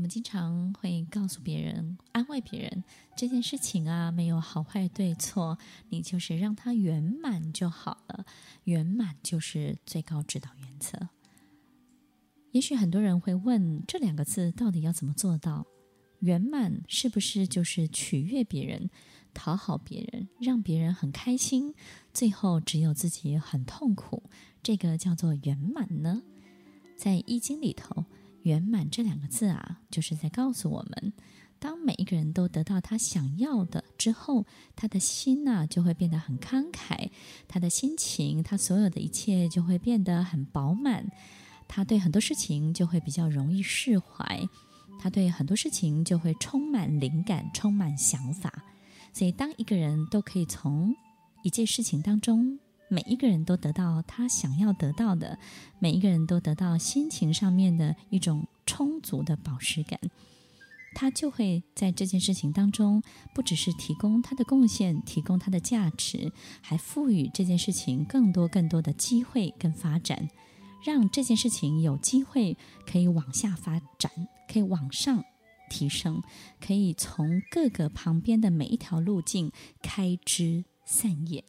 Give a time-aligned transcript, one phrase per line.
[0.00, 2.82] 我们经常会告诉别人、安慰别人，
[3.18, 5.58] 这件事情啊，没有好坏对错，
[5.90, 8.24] 你就是让它圆满就好了。
[8.64, 11.10] 圆满就是最高指导原则。
[12.52, 15.66] 也许很多人会问，这两个字到底要怎么做到？
[16.20, 18.88] 圆满是不是就是取悦别人、
[19.34, 21.74] 讨好别人、让别人很开心，
[22.14, 24.22] 最后只有自己很痛苦？
[24.62, 26.22] 这个叫做圆满呢？
[26.96, 28.06] 在《易经》里头。
[28.50, 31.12] 圆满这两个字啊，就是在告诉我们，
[31.60, 37.10] 当每一个人都得到他想要的之后，他的心呐、就会变得很慷慨，
[37.46, 41.06] 他的心情，他所有的一切就会变得很饱满，
[41.68, 44.48] 他对很多事情就会比较容易释怀，
[44.98, 48.52] 他对很多事情就会充满灵感，充满想法。
[49.12, 50.92] 所以，当一个人都可以从
[51.44, 52.58] 一件事情当中，
[52.92, 55.38] 每一个人都得到他想要得到的，
[55.78, 60.00] 每一个人都得到心情上面的一种充足的饱食感，
[60.92, 63.00] 他就会在这件事情当中，
[63.32, 70.28] 不只是提供他的贡献，提供他的价值，还赋予这件事情更多更多的机会跟发展，
[70.84, 74.10] 让这件事情有机会可以往下发展，
[74.52, 75.24] 可以往上
[75.70, 76.20] 提升，
[76.60, 81.44] 可以从各个旁边的每一条路径开枝散叶。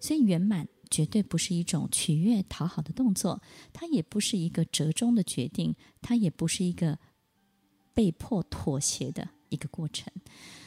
[0.00, 3.40] 所以，圆满绝对不是一种取悦、讨好的动作，
[3.72, 6.98] 它也不是一个折中的决定，它也不是一个
[7.94, 10.12] 被迫妥协的一个过程。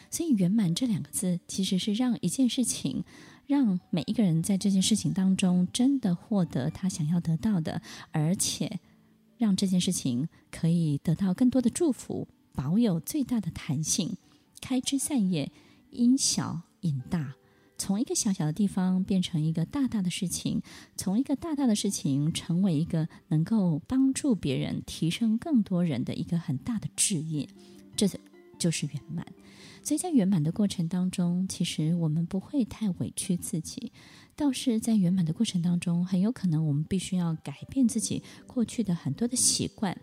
[0.10, 3.04] 所以，圆满这两个字，其实是让一件事情，
[3.48, 8.80] 让每一个人在这件事情当中真的获得他想要得到的，而且
[9.38, 14.16] 让这件事情可以得到更多的祝福，保有最大的弹性，
[14.62, 15.52] 开枝散叶，
[15.90, 17.34] 因小引大。
[17.84, 20.62] 从一个小小的地方变成一个大大的事情，
[20.96, 27.46] 从一个大大的事情成为一个能够帮助别人、提升更多人的一个很大的志业，
[27.98, 28.08] 这
[28.58, 29.28] 就是圆满。
[29.84, 33.92] 所以在圆满的过程当中，其实我们不会太委屈自己，
[34.34, 39.98] 倒是在圆满的过程当中，很有可能我们必须要改变自己过去的很多的习惯。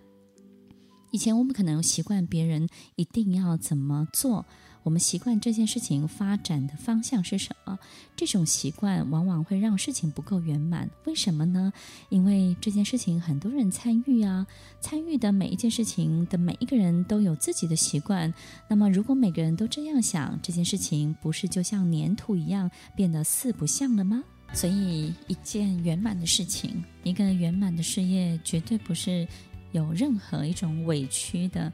[1.13, 4.45] 以前我们可能习惯别人一定要怎么做。
[4.83, 7.79] 我们习惯这件事情发展的方向是什么？
[8.17, 10.89] 这种习惯往往会让事情不够圆满。
[11.05, 11.73] 为什么呢？
[12.09, 14.47] 因为这件事情很多人参与啊，
[14.81, 18.33] 参与的每一件事情的每一个人都有自己的习惯。
[18.69, 24.23] 那么，如果每个人都这样想，这件事情不是就像粘土一样变得四不像了吗？
[24.53, 29.29] 所以，一件圆满的事情，一个圆满的事业，绝对不是
[29.73, 31.73] 有任何一种委屈的。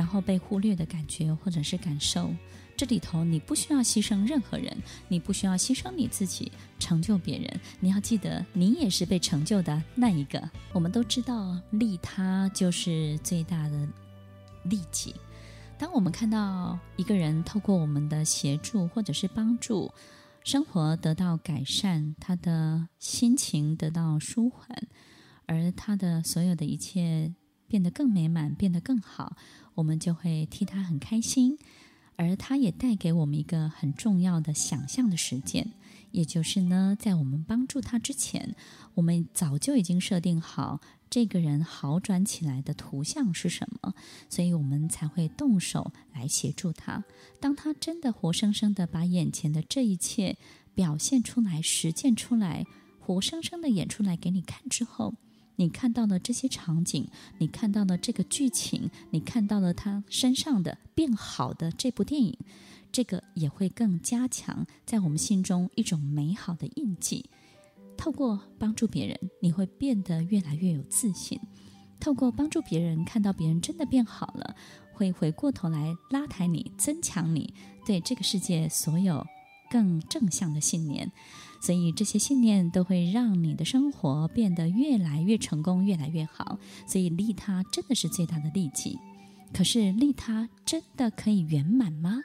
[0.00, 2.34] 然后被忽略的感觉或者是感受，
[2.74, 4.74] 这里头你不需要牺牲任何人，
[5.08, 7.60] 你不需要牺牲你自己成就别人。
[7.80, 10.42] 你要记得，你也是被成就的那一个。
[10.72, 13.86] 我们都知道，利他就是最大的
[14.62, 15.14] 利己。
[15.76, 19.92] 当我们看到一个人透过我们的协助或者是帮助，
[20.42, 24.66] 生活得到改善，他的心情得到舒缓，
[25.44, 27.34] 而他的所有的一切
[27.68, 29.36] 变得更美满，变得更好。
[29.74, 31.58] 我们就会替他很开心，
[32.16, 35.72] 而他也带给我们一个很重要的想象的实践，
[36.10, 38.54] 也就是呢，在我们帮助他之前，
[38.94, 43.94] 我们早就已经设定好这个人好转起来的图像是什么，
[44.28, 47.04] 所以我们才会动手来协助他。
[47.40, 50.36] 当他真的活生生的把眼前的这一切
[50.74, 52.66] 表现出来、实践出来、
[52.98, 55.14] 活生生的演出来给你看之后，
[55.60, 62.34] 你看到了这些场景，你看到了这个剧情，你看到了他身上的变好的这部电影，
[62.90, 67.28] 这个也会更加强在我们心中一种美好的印记。
[67.98, 71.38] 透过帮助别人，你会变得越来越有自信。
[72.00, 74.56] 透过帮助别人，看到别人真的变好了，
[74.94, 77.52] 会回过头来拉抬你，增强你
[77.84, 79.22] 对这个世界所有
[79.70, 81.10] 更正向的信念。
[81.62, 86.58] 所以这些信念都会让你的生活变得越来越成功，越来越好。
[86.86, 88.98] 所以利他真的是最大的利己。
[89.52, 92.20] 可是利他真的可以圆满吗？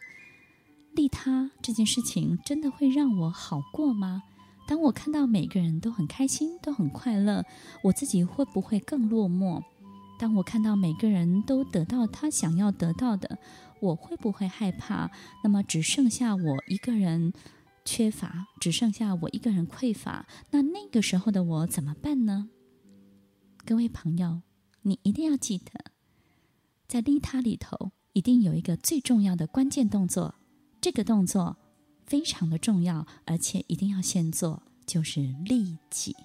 [0.93, 4.23] 利他这件事情真的会让我好过吗？
[4.67, 7.43] 当我看到每个人都很开心，都很快乐，
[7.83, 9.61] 我自己会不会更落寞？
[10.17, 13.37] 当我看到每个人都得到他想要得到的，
[13.81, 15.11] 我会不会害怕？
[15.43, 17.33] 那么只剩下我一个人
[17.83, 22.49] 缺乏，只剩下我一个人匮乏，那那个时候的我怎么办呢？
[23.65, 24.41] 各位朋友，
[24.83, 25.91] 你一定要记得，
[26.87, 30.35] 在利他里头，一定有一个最重要的关键动作，
[30.79, 31.57] 这个动作
[32.05, 36.15] 非常的重要，而且一定要先做，就是利己。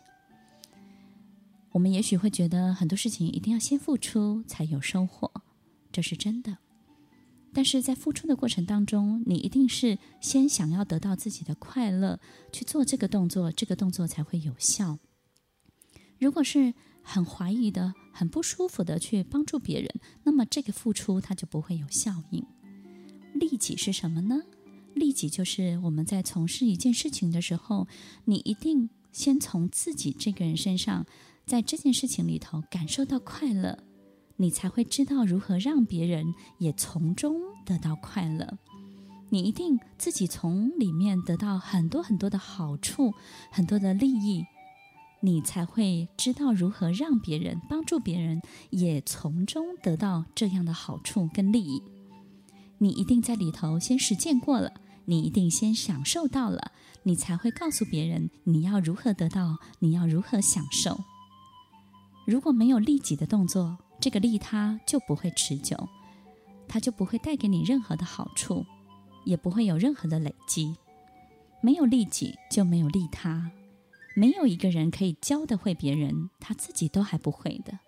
[1.73, 5.31] 我们也许会觉得很多事情一定要先付出才有收获，
[5.93, 6.59] 这是真的。
[7.53, 12.21] 但是在付出的过程当中，你一定是先想要得到自己的快乐，
[12.53, 14.99] 去做这个动作，这个动作才会有效。
[16.19, 19.89] 如果是很怀疑的、很不舒服的去帮助别人，
[20.25, 22.45] 那么这个付出它就不会有效应。
[23.35, 24.43] 利己是什么呢？
[24.95, 27.87] 利己就是我们在从事一件事情的时候，
[28.25, 31.07] 你一定先从自己这个人身上。
[31.51, 33.77] 在这件事情里头感受到快乐，
[34.37, 38.57] 你才会知道如何让别人也从中得到快乐。
[39.31, 43.15] 你一定自己从里面得到很多很多的好处，
[43.51, 44.45] 很多的利益，
[45.23, 51.83] 你才会知道如何让别人帮助别人也从中得到这样的好处跟利益。
[52.79, 54.73] 你一定在里头先实践过了，
[55.07, 56.71] 你一定先享受到了，
[57.03, 61.01] 你才会告诉别人你要如何得到，你要如何享受。
[62.31, 65.89] 如果没有利己的动作，这个利他就不会持久，
[66.69, 68.65] 它就不会带给你任何的好处，
[69.25, 70.77] 也不会有任何的累积。
[71.61, 73.51] 没有利己就没有利他，
[74.15, 77.81] 没有一个人可以教得会别人，他自己都还不会的。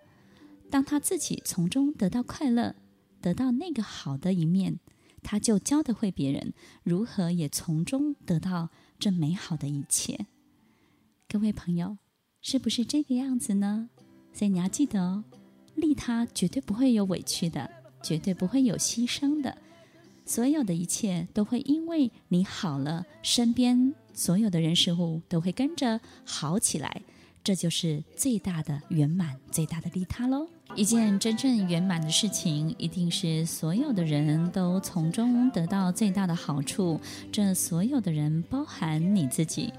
[0.69, 2.75] 当他自己从中得到快乐，
[3.21, 4.81] 得到那个好的一面，
[5.21, 6.53] 他就教得会别人
[6.83, 10.27] 如何也从中得到这美好的一切。
[11.29, 11.97] 各位朋友，
[12.41, 13.89] 是不是这个样子呢？
[14.33, 15.23] 所以你要记得哦，
[15.75, 17.69] 利他绝对不会有委屈的，
[18.01, 19.55] 绝对不会有牺牲的，
[20.25, 27.01] 所有的一切都会因为你好了，身边所有的人事物都会跟着好起来，
[27.43, 30.47] 这就是最大的圆满，最大的利他喽。
[30.75, 36.99] 一件真正圆满的事情，一定是所有的人都从中得到最大的好处，
[37.31, 39.71] 这所有的人包含你自己。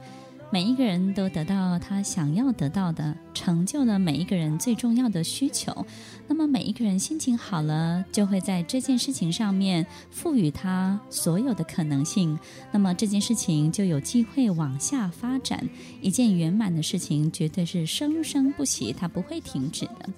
[0.51, 5.85] 每一个人都得到他想要得到的，成就了每一个人最重要的需求。
[6.29, 12.39] 那么每一个人心情好了，就会在这件事情上面赋予他所有的可能性。
[12.71, 15.69] 那么这件事情就有机会往下发展。
[16.01, 20.09] 一件圆满的事情绝对是生生不息，它不会停止的。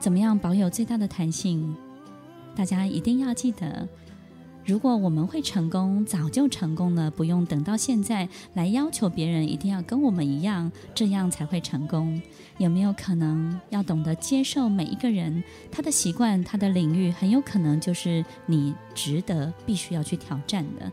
[0.00, 1.76] 怎么样保有最大的弹性？
[2.56, 3.88] 大家一定要记得。
[4.64, 12.22] 如果我们会成功，早就成功了，不用等到现在来要求别人一定要跟我们一样，这样才会成功。
[12.58, 20.92] 有没有可能要懂得接受每一个人他的习惯、他的领域，很有可能就是你值得必须要去挑战的。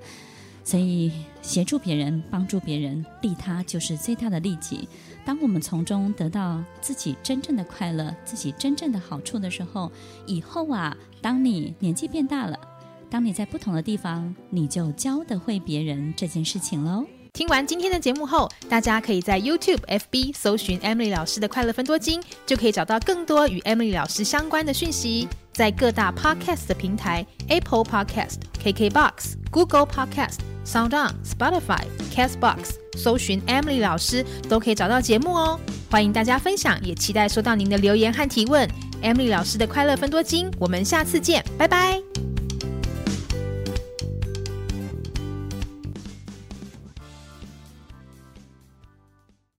[0.64, 1.12] 所以，
[1.42, 4.88] 协助别人、帮助别人、利他，就是最大的利己。
[5.24, 9.92] 当我们从中得到自己真正的快乐、自己真正的好处的时候，
[10.28, 12.60] 以后啊，当你年纪变大了。
[13.10, 17.06] 当你在不同的地方，你就教得会别人这件事情喽。
[17.34, 25.28] 听完今天的节目后，大家可以在 YouTube、FB 搜寻 Emily 老师的快乐分多金，就可以找到更多与 Emily 老师相关的讯息。
[25.54, 31.84] 在各大 Podcast 的平台，Apple Podcast、KKBox、Google Podcast、SoundOn、Spotify、
[32.14, 35.60] Castbox，搜寻 Emily 老师都可以找到节目哦。
[35.92, 38.70] 欢迎大家分享，也期待收到您的留言和提问。
[39.02, 41.79] Emily 老师的快乐分多金，我们下次见，拜拜。